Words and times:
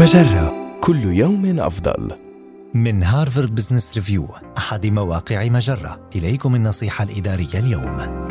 مجرة. 0.00 0.78
كل 0.80 1.04
يوم 1.04 1.60
أفضل. 1.60 2.12
من 2.74 3.02
هارفارد 3.02 3.54
بزنس 3.54 3.94
ريفيو 3.94 4.28
أحد 4.58 4.86
مواقع 4.86 5.48
مجرة. 5.48 6.00
إليكم 6.16 6.54
النصيحة 6.54 7.04
الإدارية 7.04 7.54
اليوم. 7.54 8.29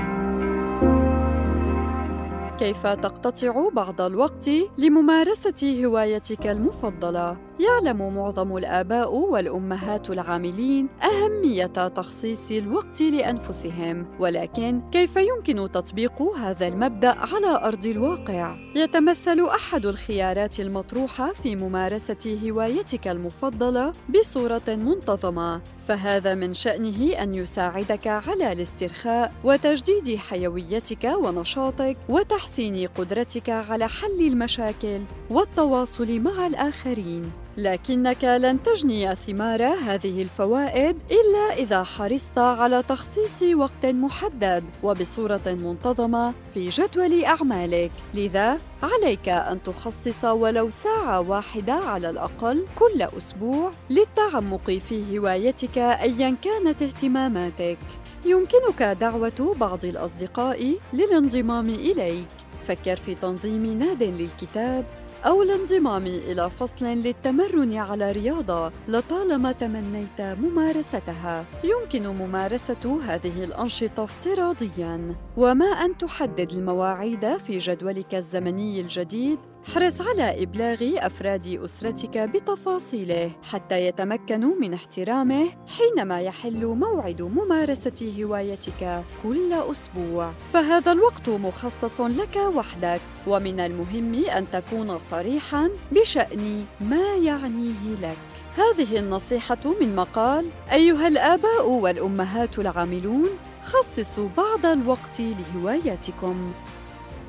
كيف 2.59 2.87
تقتطع 2.87 3.69
بعض 3.73 4.01
الوقت 4.01 4.49
لممارسة 4.77 5.85
هوايتك 5.85 6.47
المفضلة؟ 6.47 7.37
يعلم 7.59 8.15
معظم 8.15 8.57
الآباء 8.57 9.15
والأمهات 9.15 10.09
العاملين 10.09 10.89
أهمية 11.03 11.87
تخصيص 11.87 12.51
الوقت 12.51 13.01
لأنفسهم، 13.01 14.05
ولكن 14.19 14.81
كيف 14.91 15.15
يمكن 15.15 15.71
تطبيق 15.71 16.21
هذا 16.21 16.67
المبدأ 16.67 17.09
على 17.09 17.65
أرض 17.65 17.85
الواقع؟ 17.85 18.55
يتمثل 18.75 19.45
أحد 19.45 19.85
الخيارات 19.85 20.59
المطروحة 20.59 21.33
في 21.33 21.55
ممارسة 21.55 22.39
هوايتك 22.49 23.07
المفضلة 23.07 23.93
بصورة 24.09 24.61
منتظمة، 24.67 25.61
فهذا 25.89 26.35
من 26.35 26.53
شأنه 26.53 27.23
أن 27.23 27.35
يساعدك 27.35 28.07
على 28.07 28.51
الاسترخاء 28.51 29.33
وتجديد 29.43 30.17
حيويتك 30.17 31.03
ونشاطك 31.03 31.97
وتحسين 32.09 32.87
قدرتك 32.87 33.49
على 33.49 33.87
حل 33.87 34.27
المشاكل 34.27 35.01
والتواصل 35.29 36.19
مع 36.19 36.47
الآخرين. 36.47 37.31
لكنك 37.59 38.23
لن 38.23 38.63
تجني 38.63 39.15
ثمار 39.15 39.63
هذه 39.63 40.21
الفوائد 40.21 40.97
إلا 41.11 41.53
إذا 41.57 41.83
حرصت 41.83 42.37
على 42.37 42.83
تخصيص 42.83 43.43
وقت 43.43 43.85
محدد 43.85 44.63
وبصورة 44.83 45.41
منتظمة 45.45 46.33
في 46.53 46.69
جدول 46.69 47.23
أعمالك. 47.23 47.91
لذا 48.13 48.57
عليك 48.83 49.29
أن 49.29 49.63
تخصص 49.63 50.25
ولو 50.25 50.69
ساعة 50.69 51.19
واحدة 51.19 51.73
على 51.73 52.09
الأقل 52.09 52.65
كل 52.75 53.01
أسبوع 53.01 53.71
للتعمق 53.89 54.71
في 54.89 55.19
هوايتك 55.19 55.77
ايا 55.77 56.35
كانت 56.41 56.81
اهتماماتك. 56.81 57.77
يمكنك 58.25 58.83
دعوة 58.83 59.55
بعض 59.59 59.85
الأصدقاء 59.85 60.77
للانضمام 60.93 61.69
إليك. 61.69 62.27
فكر 62.67 62.95
في 62.95 63.15
تنظيم 63.15 63.65
ناد 63.65 64.03
للكتاب 64.03 64.85
أو 65.25 65.43
الانضمام 65.43 66.05
إلى 66.07 66.49
فصل 66.49 66.85
للتمرن 66.85 67.77
على 67.77 68.11
رياضة 68.11 68.71
لطالما 68.87 69.51
تمنيت 69.51 70.21
ممارستها. 70.21 71.45
يمكن 71.63 72.07
ممارسة 72.07 72.99
هذه 73.07 73.43
الأنشطة 73.43 74.03
افتراضياً. 74.03 75.15
وما 75.37 75.65
أن 75.65 75.97
تحدد 75.97 76.51
المواعيد 76.51 77.37
في 77.37 77.57
جدولك 77.57 78.15
الزمني 78.15 78.81
الجديد؟ 78.81 79.39
احرص 79.67 80.01
على 80.01 80.43
إبلاغ 80.43 80.77
أفراد 80.97 81.59
أسرتك 81.65 82.17
بتفاصيله 82.17 83.31
حتى 83.51 83.87
يتمكنوا 83.87 84.55
من 84.55 84.73
احترامه 84.73 85.49
حينما 85.67 86.21
يحل 86.21 86.65
موعد 86.65 87.21
ممارسة 87.21 88.13
هوايتك 88.19 89.03
كل 89.23 89.53
أسبوع. 89.53 90.31
فهذا 90.53 90.91
الوقت 90.91 91.29
مخصص 91.29 92.01
لك 92.01 92.35
وحدك 92.35 93.01
ومن 93.27 93.59
المهم 93.59 94.15
أن 94.25 94.45
تكون 94.51 94.99
صريحاً 94.99 95.69
بشأن 95.91 96.65
ما 96.81 97.15
يعنيه 97.15 97.95
لك. 98.01 98.17
هذه 98.57 98.99
النصيحة 98.99 99.75
من 99.81 99.95
مقال 99.95 100.45
أيها 100.71 101.07
الآباء 101.07 101.69
والأمهات 101.69 102.59
العاملون 102.59 103.29
خصصوا 103.63 104.29
بعض 104.37 104.65
الوقت 104.65 105.19
لهواياتكم. 105.21 106.53